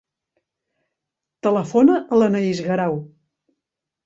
[1.47, 2.99] Telefona a l'Anaís Garau.